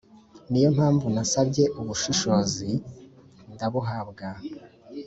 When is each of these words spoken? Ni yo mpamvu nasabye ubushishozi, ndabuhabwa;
Ni 0.49 0.59
yo 0.63 0.69
mpamvu 0.77 1.05
nasabye 1.15 1.63
ubushishozi, 1.79 2.69
ndabuhabwa; 3.53 4.27